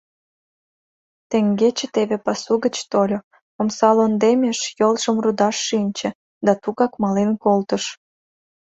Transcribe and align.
Теҥгече 1.29 1.87
теве 1.95 2.17
пасу 2.25 2.53
гыч 2.63 2.75
тольо, 2.91 3.19
омса 3.59 3.89
лондемеш 3.97 4.59
йолжым 4.79 5.15
рудаш 5.23 5.57
шинче 5.67 6.09
да 6.45 6.51
тугак 6.61 6.93
мален 7.01 7.31
колтыш. 7.43 7.83